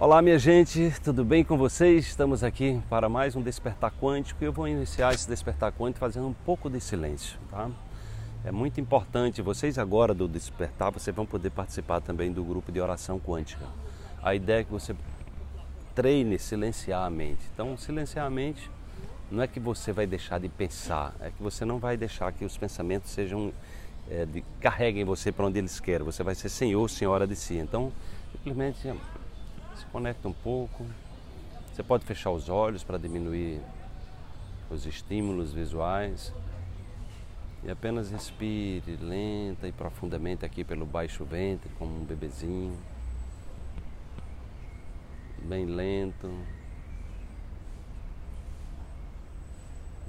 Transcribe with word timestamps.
Olá, 0.00 0.22
minha 0.22 0.38
gente, 0.38 0.94
tudo 1.02 1.24
bem 1.24 1.42
com 1.42 1.58
vocês? 1.58 2.06
Estamos 2.06 2.44
aqui 2.44 2.80
para 2.88 3.08
mais 3.08 3.34
um 3.34 3.42
Despertar 3.42 3.92
Quântico 4.00 4.44
e 4.44 4.46
eu 4.46 4.52
vou 4.52 4.68
iniciar 4.68 5.12
esse 5.12 5.28
Despertar 5.28 5.72
Quântico 5.72 5.98
fazendo 5.98 6.28
um 6.28 6.32
pouco 6.32 6.70
de 6.70 6.80
silêncio, 6.80 7.36
tá? 7.50 7.68
É 8.44 8.52
muito 8.52 8.80
importante, 8.80 9.42
vocês 9.42 9.76
agora 9.76 10.14
do 10.14 10.28
Despertar, 10.28 10.92
vocês 10.92 11.14
vão 11.14 11.26
poder 11.26 11.50
participar 11.50 12.00
também 12.00 12.30
do 12.30 12.44
grupo 12.44 12.70
de 12.70 12.80
oração 12.80 13.18
quântica. 13.18 13.66
A 14.22 14.36
ideia 14.36 14.60
é 14.60 14.64
que 14.64 14.70
você 14.70 14.94
treine 15.96 16.38
silenciar 16.38 17.04
a 17.04 17.10
mente. 17.10 17.42
Então, 17.52 17.76
silenciar 17.76 18.24
a 18.24 18.30
mente 18.30 18.70
não 19.32 19.42
é 19.42 19.48
que 19.48 19.58
você 19.58 19.92
vai 19.92 20.06
deixar 20.06 20.38
de 20.38 20.48
pensar, 20.48 21.12
é 21.18 21.32
que 21.32 21.42
você 21.42 21.64
não 21.64 21.80
vai 21.80 21.96
deixar 21.96 22.32
que 22.32 22.44
os 22.44 22.56
pensamentos 22.56 23.10
sejam 23.10 23.52
é, 24.08 24.24
de, 24.24 24.44
carreguem 24.60 25.04
você 25.04 25.32
para 25.32 25.44
onde 25.44 25.58
eles 25.58 25.80
querem. 25.80 26.04
Você 26.04 26.22
vai 26.22 26.36
ser 26.36 26.50
senhor, 26.50 26.88
senhora 26.88 27.26
de 27.26 27.34
si. 27.34 27.56
Então, 27.56 27.92
simplesmente 28.30 28.86
se 29.78 29.86
conecta 29.86 30.28
um 30.28 30.32
pouco. 30.32 30.84
Você 31.72 31.82
pode 31.82 32.04
fechar 32.04 32.30
os 32.30 32.48
olhos 32.48 32.82
para 32.82 32.98
diminuir 32.98 33.60
os 34.68 34.84
estímulos 34.84 35.52
visuais. 35.52 36.32
E 37.62 37.70
apenas 37.70 38.10
respire 38.10 38.96
lenta 38.96 39.66
e 39.66 39.72
profundamente 39.72 40.44
aqui 40.44 40.62
pelo 40.62 40.86
baixo 40.86 41.24
ventre, 41.24 41.70
como 41.78 41.96
um 41.96 42.04
bebezinho. 42.04 42.76
Bem 45.42 45.64
lento. 45.66 46.30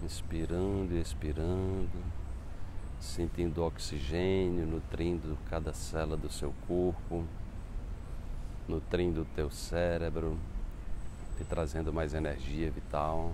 Inspirando 0.03 0.93
e 0.93 1.01
expirando, 1.01 2.03
sentindo 2.99 3.63
oxigênio 3.63 4.65
nutrindo 4.65 5.38
cada 5.49 5.73
célula 5.73 6.15
do 6.15 6.31
seu 6.31 6.53
corpo 6.67 7.25
nutrindo 8.69 9.23
o 9.23 9.25
teu 9.25 9.49
cérebro, 9.49 10.37
te 11.37 11.43
trazendo 11.43 11.91
mais 11.91 12.13
energia 12.13 12.69
vital. 12.69 13.33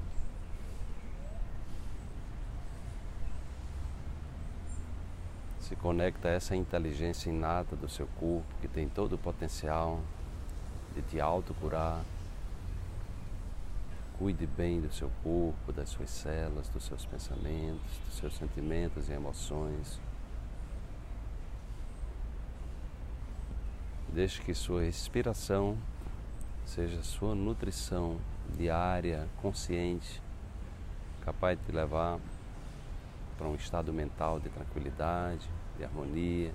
Se 5.60 5.76
conecta 5.76 6.30
a 6.30 6.32
essa 6.32 6.56
inteligência 6.56 7.30
inata 7.30 7.76
do 7.76 7.90
seu 7.90 8.08
corpo 8.20 8.46
que 8.62 8.68
tem 8.68 8.88
todo 8.88 9.14
o 9.14 9.18
potencial 9.18 10.00
de 10.96 11.02
te 11.02 11.20
autocurar. 11.20 12.02
Cuide 14.18 14.48
bem 14.48 14.80
do 14.80 14.94
seu 14.94 15.12
corpo, 15.22 15.74
das 15.74 15.90
suas 15.90 16.10
células, 16.10 16.70
dos 16.70 16.86
seus 16.86 17.06
pensamentos, 17.06 18.00
dos 18.06 18.16
seus 18.18 18.36
sentimentos 18.38 19.10
e 19.10 19.12
emoções. 19.12 20.00
Deixe 24.16 24.42
que 24.42 24.54
sua 24.54 24.84
respiração 24.84 25.78
seja 26.64 27.04
sua 27.04 27.36
nutrição 27.36 28.18
diária, 28.58 29.28
consciente, 29.42 30.22
capaz 31.26 31.60
de 31.60 31.66
te 31.66 31.74
levar 31.74 32.18
para 33.38 33.46
um 33.46 33.56
estado 33.56 33.92
mental 33.92 34.40
de 34.40 34.48
tranquilidade, 34.48 35.46
de 35.78 35.84
harmonia, 35.84 36.54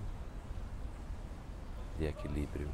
de 1.98 2.06
equilíbrio. 2.06 2.70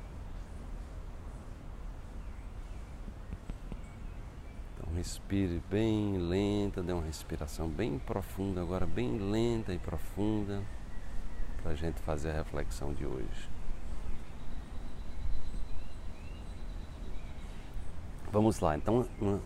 Então 4.73 4.95
respire 4.95 5.61
bem 5.69 6.17
lenta, 6.17 6.81
dê 6.81 6.93
uma 6.93 7.03
respiração 7.03 7.69
bem 7.69 7.98
profunda, 7.98 8.61
agora 8.61 8.87
bem 8.87 9.19
lenta 9.19 9.75
e 9.75 9.81
profunda, 9.81 10.62
para 11.61 11.73
a 11.73 11.75
gente 11.75 12.00
fazer 12.03 12.31
a 12.31 12.34
reflexão 12.34 12.95
de 12.95 13.05
hoje. 13.05 13.56
Vamos 18.37 18.61
lá, 18.61 18.77
então 18.77 19.06
uma, 19.19 19.41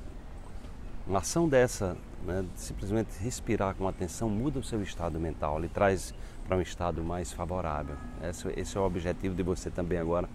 uma 1.07 1.19
ação 1.21 1.49
dessa, 1.49 1.97
né, 2.27 2.45
simplesmente 2.57 3.11
respirar 3.23 3.73
com 3.77 3.87
atenção, 3.87 4.29
muda 4.29 4.59
o 4.59 4.65
seu 4.65 4.83
estado 4.83 5.21
mental, 5.21 5.61
ele 5.61 5.69
traz 5.69 6.13
para 6.45 6.57
um 6.57 6.61
estado 6.61 7.01
mais 7.05 7.33
favorável. 7.33 7.95
Esse, 8.21 8.49
esse, 8.57 8.77
é 8.77 8.81
o 8.81 8.83
objetivo 8.83 9.33
de 9.33 9.45
você 9.45 9.71
também 9.71 9.97
agora 9.97 10.29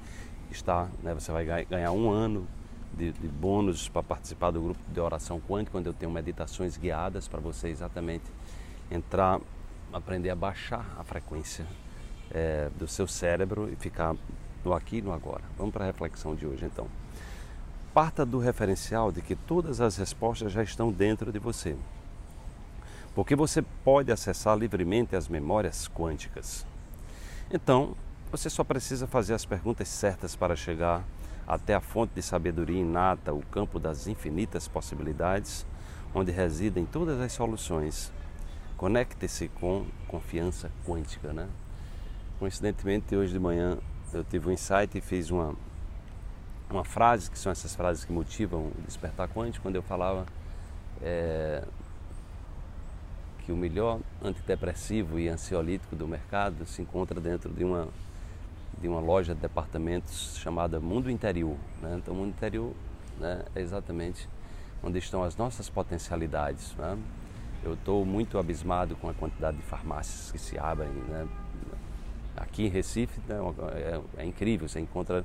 estar, 0.50 0.90
né, 1.04 1.14
você 1.14 1.34
vai 1.34 1.66
ganhar 1.66 1.92
um 1.92 2.10
ano 2.10 2.48
de, 2.94 3.12
de 3.12 3.28
bônus 3.28 3.90
para 3.90 4.02
participar 4.02 4.52
do 4.52 4.62
grupo 4.62 4.80
de 4.90 5.02
oração 5.02 5.38
quântica, 5.38 5.78
onde 5.78 5.90
eu 5.90 5.94
tenho 5.94 6.10
meditações 6.14 6.78
guiadas 6.78 7.28
para 7.28 7.42
você 7.42 7.68
exatamente 7.68 8.24
entrar, 8.90 9.42
aprender 9.92 10.30
a 10.30 10.36
baixar 10.36 10.96
a 10.98 11.04
frequência 11.04 11.68
é, 12.32 12.70
do 12.80 12.88
seu 12.88 13.06
cérebro 13.06 13.70
e 13.70 13.76
ficar 13.76 14.16
no 14.64 14.72
aqui 14.72 15.00
e 15.00 15.02
no 15.02 15.12
agora. 15.12 15.44
Vamos 15.58 15.74
para 15.74 15.84
a 15.84 15.88
reflexão 15.88 16.34
de 16.34 16.48
hoje 16.48 16.64
então. 16.64 16.88
Parta 17.96 18.26
do 18.26 18.40
referencial 18.40 19.10
de 19.10 19.22
que 19.22 19.38
todas 19.38 19.80
as 19.80 19.96
respostas 19.96 20.52
já 20.52 20.62
estão 20.62 20.92
dentro 20.92 21.32
de 21.32 21.40
você. 21.40 21.78
Porque 23.16 23.38
você 23.38 23.62
pode 23.62 24.12
acessar 24.12 24.58
livremente 24.58 25.16
as 25.16 25.30
memórias 25.30 25.88
quânticas. 25.88 26.66
Então, 27.50 27.96
você 28.30 28.50
só 28.50 28.66
precisa 28.66 29.08
fazer 29.08 29.34
as 29.34 29.46
perguntas 29.46 29.88
certas 29.88 30.36
para 30.36 30.58
chegar 30.58 31.06
até 31.48 31.74
a 31.74 31.80
fonte 31.80 32.12
de 32.14 32.22
sabedoria 32.22 32.82
inata, 32.82 33.34
o 33.34 33.42
campo 33.44 33.80
das 33.80 34.08
infinitas 34.08 34.68
possibilidades, 34.68 35.66
onde 36.14 36.34
residem 36.34 36.86
todas 36.86 37.18
as 37.22 37.32
soluções. 37.32 38.12
Conecte-se 38.76 39.48
com 39.48 39.86
confiança 40.06 40.70
quântica, 40.86 41.32
né? 41.32 41.48
Coincidentemente, 42.40 43.16
hoje 43.16 43.32
de 43.32 43.40
manhã 43.40 43.78
eu 44.12 44.22
tive 44.22 44.50
um 44.50 44.52
insight 44.52 44.98
e 44.98 45.00
fiz 45.00 45.32
uma 45.32 45.56
uma 46.70 46.84
frase, 46.84 47.30
que 47.30 47.38
são 47.38 47.52
essas 47.52 47.76
frases 47.76 48.04
que 48.04 48.12
motivam 48.12 48.68
o 48.68 48.74
despertar 48.86 49.28
quântico, 49.30 49.64
quando 49.64 49.76
eu 49.76 49.84
falava 49.84 50.26
é, 51.02 51.64
que 53.46 53.52
o 53.52 53.56
melhor 53.56 54.00
antidepressivo 54.24 55.20
e 55.20 55.30
ansiolítico 55.30 55.96
do 55.96 56.08
mercado 56.08 56.66
se 56.66 56.82
encontra 56.82 57.20
dentro 57.22 57.54
de 57.54 57.64
uma, 57.64 57.88
de 58.82 58.88
uma 58.88 59.00
loja 59.00 59.36
de 59.36 59.42
departamentos 59.42 60.38
chamada 60.38 60.80
Mundo 60.80 61.10
Interior. 61.10 61.56
Né? 61.82 62.00
Então, 62.02 62.14
o 62.14 62.18
Mundo 62.18 62.30
Interior 62.30 62.74
né, 63.20 63.46
é 63.56 63.62
exatamente 63.62 64.28
onde 64.84 64.98
estão 64.98 65.24
as 65.24 65.38
nossas 65.38 65.70
potencialidades. 65.70 66.74
Né? 66.76 66.98
Eu 67.64 67.76
estou 67.76 68.04
muito 68.04 68.40
abismado 68.40 68.96
com 68.96 69.10
a 69.10 69.14
quantidade 69.14 69.58
de 69.58 69.64
farmácias 69.64 70.32
que 70.32 70.40
se 70.40 70.58
abrem. 70.58 70.90
Né? 70.90 71.28
Aqui 72.36 72.66
em 72.66 72.70
Recife 72.70 73.22
né, 73.28 73.38
é, 74.18 74.24
é 74.24 74.26
incrível, 74.26 74.68
você 74.68 74.80
encontra 74.80 75.24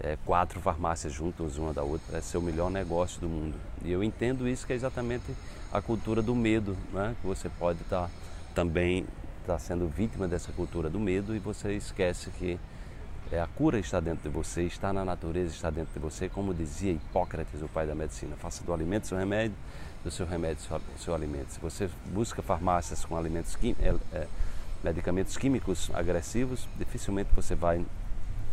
é, 0.00 0.16
quatro 0.24 0.60
farmácias 0.60 1.12
juntas 1.12 1.56
uma 1.56 1.72
da 1.72 1.82
outra, 1.82 2.06
parece 2.10 2.28
ser 2.28 2.38
o 2.38 2.42
melhor 2.42 2.70
negócio 2.70 3.20
do 3.20 3.28
mundo. 3.28 3.54
E 3.84 3.90
eu 3.92 4.02
entendo 4.02 4.48
isso 4.48 4.66
que 4.66 4.72
é 4.72 4.76
exatamente 4.76 5.34
a 5.72 5.80
cultura 5.80 6.22
do 6.22 6.34
medo, 6.34 6.76
né? 6.92 7.14
que 7.20 7.26
você 7.26 7.48
pode 7.48 7.82
estar 7.82 8.02
tá, 8.02 8.10
também 8.54 9.06
tá 9.46 9.58
sendo 9.58 9.88
vítima 9.88 10.26
dessa 10.26 10.52
cultura 10.52 10.88
do 10.88 10.98
medo 10.98 11.34
e 11.34 11.38
você 11.38 11.72
esquece 11.74 12.30
que 12.30 12.58
é, 13.32 13.40
a 13.40 13.46
cura 13.46 13.78
está 13.78 14.00
dentro 14.00 14.28
de 14.28 14.34
você, 14.34 14.62
está 14.62 14.92
na 14.92 15.04
natureza, 15.04 15.54
está 15.54 15.70
dentro 15.70 15.92
de 15.94 15.98
você, 15.98 16.28
como 16.28 16.52
dizia 16.52 16.92
Hipócrates, 16.92 17.62
o 17.62 17.68
pai 17.68 17.86
da 17.86 17.94
medicina. 17.94 18.36
Faça 18.36 18.62
do 18.64 18.72
alimento 18.72 19.06
seu 19.06 19.18
remédio, 19.18 19.56
do 20.02 20.10
seu 20.10 20.26
remédio 20.26 20.62
seu, 20.62 20.80
seu 20.98 21.14
alimento. 21.14 21.50
Se 21.50 21.60
você 21.60 21.88
busca 22.12 22.42
farmácias 22.42 23.04
com 23.04 23.16
alimentos 23.16 23.56
é, 23.80 23.94
é, 24.12 24.26
medicamentos 24.82 25.36
químicos 25.36 25.90
agressivos, 25.94 26.68
dificilmente 26.78 27.30
você 27.34 27.54
vai 27.54 27.84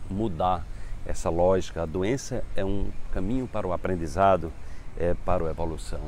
mudar 0.10 0.66
essa 1.06 1.30
lógica. 1.30 1.84
A 1.84 1.86
doença 1.86 2.44
é 2.56 2.64
um 2.64 2.92
caminho 3.12 3.48
para 3.48 3.68
o 3.68 3.74
aprendizado, 3.74 4.52
é, 4.98 5.14
para 5.14 5.46
a 5.46 5.50
evolução, 5.50 6.00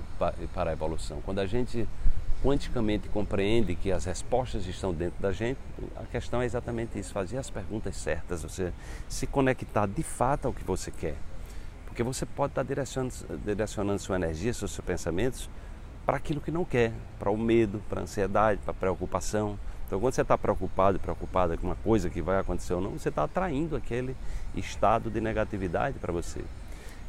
para 0.53 0.69
a 0.69 0.73
evolução. 0.73 1.21
Quando 1.25 1.39
a 1.39 1.45
gente 1.45 1.87
quanticamente 2.43 3.07
compreende 3.07 3.73
que 3.73 3.89
as 3.89 4.03
respostas 4.03 4.67
estão 4.67 4.93
dentro 4.93 5.21
da 5.21 5.31
gente, 5.31 5.57
a 5.95 6.03
questão 6.03 6.41
é 6.41 6.45
exatamente 6.45 6.99
isso, 6.99 7.13
fazer 7.13 7.37
as 7.37 7.49
perguntas 7.49 7.95
certas, 7.95 8.43
você 8.43 8.73
se 9.07 9.25
conectar 9.25 9.87
de 9.87 10.03
fato 10.03 10.47
ao 10.47 10.53
que 10.53 10.63
você 10.63 10.91
quer. 10.91 11.15
Porque 11.85 12.03
você 12.03 12.25
pode 12.25 12.51
estar 12.51 12.63
direcionando, 12.63 13.13
direcionando 13.45 13.99
sua 13.99 14.17
energia, 14.17 14.53
seus 14.53 14.77
pensamentos 14.81 15.49
para 16.05 16.17
aquilo 16.17 16.41
que 16.41 16.51
não 16.51 16.65
quer, 16.65 16.91
para 17.17 17.31
o 17.31 17.37
medo, 17.37 17.81
para 17.87 18.01
a 18.01 18.03
ansiedade, 18.03 18.59
para 18.61 18.71
a 18.71 18.73
preocupação, 18.73 19.57
então, 19.87 19.99
quando 19.99 20.13
você 20.13 20.21
está 20.21 20.37
preocupado 20.37 20.97
e 20.97 20.99
preocupada 20.99 21.57
com 21.57 21.67
uma 21.67 21.75
coisa 21.75 22.09
que 22.09 22.21
vai 22.21 22.39
acontecer 22.39 22.73
ou 22.73 22.81
não, 22.81 22.91
você 22.91 23.09
está 23.09 23.23
atraindo 23.23 23.75
aquele 23.75 24.15
estado 24.55 25.09
de 25.09 25.21
negatividade 25.21 25.99
para 25.99 26.11
você. 26.11 26.41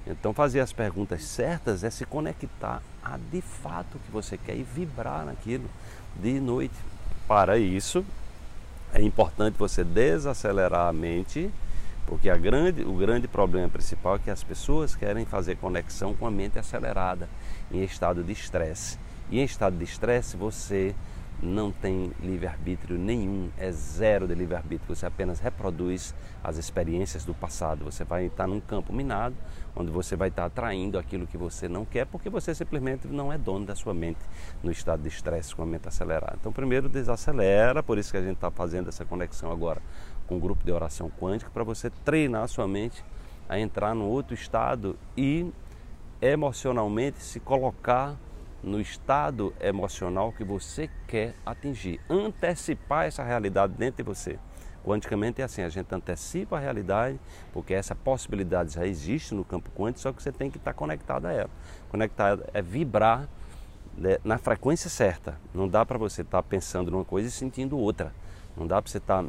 Então, 0.07 0.35
fazer 0.35 0.61
as 0.61 0.73
perguntas 0.73 1.25
certas 1.25 1.83
é 1.83 1.91
se 1.91 2.05
conectar 2.05 2.83
a 3.03 3.19
de 3.33 3.41
fato 3.41 3.99
que 4.05 4.13
você 4.13 4.37
quer 4.37 4.55
e 4.55 4.63
vibrar 4.63 5.25
naquilo 5.25 5.65
de 6.17 6.39
noite. 6.39 6.75
Para 7.27 7.57
isso, 7.57 8.05
é 8.93 9.01
importante 9.01 9.57
você 9.59 9.83
desacelerar 9.83 10.89
a 10.89 10.93
mente, 10.93 11.51
porque 12.07 12.29
a 12.29 12.37
grande, 12.37 12.83
o 12.83 12.93
grande 12.93 13.27
problema 13.27 13.69
principal 13.69 14.17
é 14.17 14.19
que 14.19 14.31
as 14.31 14.45
pessoas 14.45 14.95
querem 14.95 15.25
fazer 15.25 15.57
conexão 15.57 16.15
com 16.15 16.27
a 16.27 16.31
mente 16.31 16.59
acelerada, 16.59 17.29
em 17.73 17.83
estado 17.83 18.23
de 18.23 18.33
estresse. 18.33 18.99
E 19.31 19.41
em 19.41 19.45
estado 19.45 19.79
de 19.79 19.85
estresse, 19.85 20.37
você 20.37 20.95
não 21.43 21.71
tem 21.71 22.13
livre-arbítrio 22.21 22.99
nenhum, 22.99 23.51
é 23.59 23.71
zero 23.71 24.27
de 24.27 24.35
livre-arbítrio. 24.35 24.95
Você 24.95 25.05
apenas 25.07 25.41
reproduz 25.41 26.15
as 26.43 26.57
experiências 26.57 27.25
do 27.25 27.35
passado. 27.35 27.85
Você 27.85 28.05
vai 28.05 28.27
estar 28.27 28.47
num 28.47 28.61
campo 28.61 28.93
minado, 28.93 29.35
onde 29.77 29.91
você 29.91 30.17
vai 30.17 30.29
estar 30.29 30.47
atraindo 30.47 30.99
aquilo 30.99 31.27
que 31.27 31.37
você 31.37 31.69
não 31.69 31.85
quer, 31.85 32.07
porque 32.07 32.31
você 32.31 32.55
simplesmente 32.55 33.07
não 33.07 33.33
é 33.33 33.37
dono 33.37 33.67
da 33.67 33.75
sua 33.75 33.93
mente 33.93 34.21
no 34.63 34.71
estado 34.71 35.03
de 35.03 35.09
estresse 35.09 35.55
com 35.55 35.63
a 35.63 35.67
mente 35.67 35.89
acelerada. 35.89 36.37
Então, 36.41 36.53
primeiro 36.53 36.89
desacelera, 36.89 37.83
por 37.83 37.99
isso 37.99 38.11
que 38.11 38.17
a 38.17 38.23
gente 38.23 38.37
está 38.37 38.51
fazendo 38.51 38.89
essa 38.89 39.05
conexão 39.05 39.51
agora 39.51 39.83
com 40.27 40.37
o 40.37 40.41
grupo 40.41 40.65
de 40.65 40.73
oração 40.73 41.11
quântica, 41.11 41.51
para 41.53 41.65
você 41.65 41.91
treinar 41.91 42.45
a 42.45 42.49
sua 42.49 42.67
mente 42.67 43.05
a 43.49 43.59
entrar 43.59 43.95
no 43.95 44.07
outro 44.07 44.35
estado 44.35 44.97
e 45.17 45.53
emocionalmente 46.21 47.23
se 47.23 47.39
colocar 47.39 48.17
no 48.65 48.81
estado 48.81 49.55
emocional 49.61 50.33
que 50.33 50.43
você 50.43 50.89
quer 51.07 51.35
atingir, 51.45 52.01
antecipar 52.09 53.05
essa 53.05 53.23
realidade 53.23 53.75
dentro 53.75 53.99
de 53.99 54.03
você. 54.03 54.39
Quanticamente 54.83 55.41
é 55.41 55.45
assim, 55.45 55.63
a 55.63 55.69
gente 55.69 55.95
antecipa 55.95 56.57
a 56.57 56.61
realidade, 56.61 57.19
porque 57.53 57.73
essa 57.73 57.95
possibilidade 57.95 58.75
já 58.75 58.87
existe 58.87 59.35
no 59.35 59.45
campo 59.45 59.71
quântico, 59.71 60.01
só 60.01 60.13
que 60.13 60.23
você 60.23 60.33
tem 60.33 60.51
que 60.51 60.59
estar 60.59 60.73
conectado 60.75 61.27
a 61.27 61.33
ela. 61.33 61.51
Conectado 61.91 62.45
é 62.53 62.61
vibrar 62.61 63.29
né, 63.97 64.19
na 64.25 64.37
frequência 64.39 64.91
certa. 64.91 65.39
Não 65.55 65.69
dá 65.69 65.87
para 65.87 65.97
você 65.97 66.23
estar 66.23 66.43
pensando 66.43 66.91
numa 66.91 67.05
coisa 67.05 67.29
e 67.29 67.31
sentindo 67.31 67.79
outra. 67.79 68.13
Não 68.57 68.67
dá 68.67 68.81
para 68.81 68.91
você 68.91 68.99
estar 68.99 69.25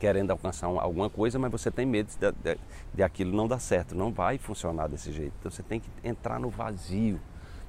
querendo 0.00 0.32
alcançar 0.32 0.66
alguma 0.66 1.08
coisa, 1.08 1.38
mas 1.38 1.50
você 1.52 1.70
tem 1.70 1.86
medo 1.86 2.08
de, 2.18 2.32
de, 2.32 2.58
de 2.92 3.02
aquilo 3.04 3.36
não 3.36 3.46
dar 3.46 3.60
certo. 3.60 3.94
Não 3.94 4.12
vai 4.12 4.36
funcionar 4.36 4.88
desse 4.88 5.12
jeito. 5.12 5.32
Então 5.38 5.50
você 5.50 5.62
tem 5.62 5.78
que 5.78 5.88
entrar 6.02 6.40
no 6.40 6.50
vazio 6.50 7.20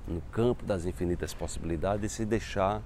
no 0.07 0.21
campo 0.31 0.65
das 0.65 0.85
infinitas 0.85 1.33
possibilidades 1.33 2.11
e 2.11 2.15
se 2.15 2.25
deixar 2.25 2.81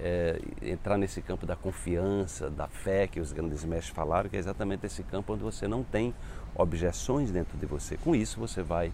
é, 0.00 0.40
entrar 0.62 0.96
nesse 0.96 1.20
campo 1.20 1.44
da 1.44 1.56
confiança, 1.56 2.48
da 2.48 2.68
fé 2.68 3.06
que 3.06 3.20
os 3.20 3.32
grandes 3.32 3.64
mestres 3.64 3.94
falaram, 3.94 4.28
que 4.30 4.36
é 4.36 4.38
exatamente 4.38 4.86
esse 4.86 5.02
campo 5.02 5.34
onde 5.34 5.42
você 5.42 5.66
não 5.66 5.82
tem 5.82 6.14
objeções 6.54 7.30
dentro 7.30 7.58
de 7.58 7.66
você. 7.66 7.96
Com 7.96 8.14
isso, 8.14 8.38
você 8.38 8.62
vai 8.62 8.92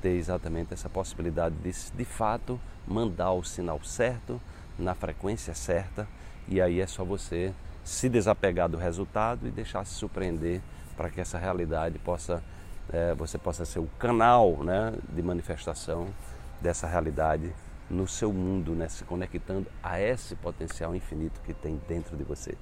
ter 0.00 0.10
exatamente 0.10 0.72
essa 0.72 0.88
possibilidade 0.88 1.54
de, 1.56 1.72
de 1.94 2.04
fato, 2.04 2.58
mandar 2.86 3.32
o 3.32 3.42
sinal 3.42 3.82
certo, 3.82 4.40
na 4.78 4.94
frequência 4.94 5.54
certa, 5.54 6.06
e 6.46 6.60
aí 6.60 6.80
é 6.80 6.86
só 6.86 7.04
você 7.04 7.52
se 7.82 8.08
desapegar 8.08 8.68
do 8.68 8.76
resultado 8.76 9.46
e 9.46 9.50
deixar 9.50 9.84
se 9.84 9.94
surpreender 9.94 10.60
para 10.96 11.10
que 11.10 11.20
essa 11.20 11.38
realidade 11.38 11.98
possa, 11.98 12.42
é, 12.92 13.14
você 13.14 13.36
possa 13.38 13.64
ser 13.64 13.80
o 13.80 13.88
canal 13.98 14.62
né, 14.62 14.92
de 15.08 15.22
manifestação 15.22 16.08
dessa 16.60 16.86
realidade 16.86 17.52
no 17.90 18.06
seu 18.06 18.32
mundo, 18.32 18.74
né? 18.74 18.88
se 18.88 19.04
conectando 19.04 19.66
a 19.82 20.00
esse 20.00 20.34
potencial 20.36 20.94
infinito 20.94 21.40
que 21.42 21.54
tem 21.54 21.80
dentro 21.88 22.16
de 22.16 22.24
você. 22.24 22.54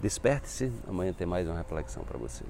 Desperte-se, 0.00 0.72
amanhã 0.88 1.12
tem 1.12 1.26
mais 1.26 1.46
uma 1.46 1.56
reflexão 1.56 2.02
para 2.02 2.18
você. 2.18 2.44